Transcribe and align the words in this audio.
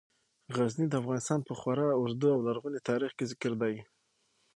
غزني 0.55 0.85
د 0.89 0.93
افغانستان 1.01 1.39
په 1.47 1.53
خورا 1.59 1.87
اوږده 1.95 2.27
او 2.35 2.39
لرغوني 2.47 2.79
تاریخ 2.89 3.11
کې 3.17 3.25
ذکر 3.31 3.53
دی. 3.61 3.75